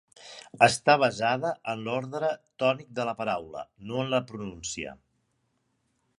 Està 0.67 0.95
basada 1.03 1.51
en 1.73 1.83
l'ordre 1.87 2.31
tònic 2.65 2.91
de 3.01 3.07
la 3.11 3.15
paraula, 3.23 3.65
no 3.91 4.03
en 4.07 4.11
la 4.17 4.25
pronuncia. 4.35 4.99